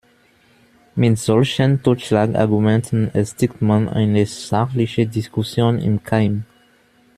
[0.95, 6.45] Mit solchen Totschlagargumenten erstickt man eine sachliche Diskussion im Keim.